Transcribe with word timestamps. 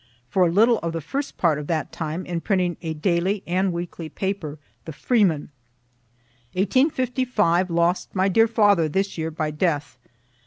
(For 0.31 0.47
a 0.47 0.51
little 0.51 0.79
of 0.79 0.93
the 0.93 0.99
first 0.99 1.37
part 1.37 1.59
of 1.59 1.67
that 1.67 1.91
time 1.91 2.25
in 2.25 2.41
printing 2.41 2.75
a 2.81 2.95
daily 2.95 3.43
and 3.45 3.71
weekly 3.71 4.09
paper, 4.09 4.57
"the 4.85 4.93
Freeman.") 4.93 5.51
'55, 6.53 7.69
lost 7.69 8.15
my 8.15 8.27
dear 8.27 8.47
father 8.47 8.89
this 8.89 9.15
year 9.19 9.29
by 9.29 9.51
death. 9.51 9.99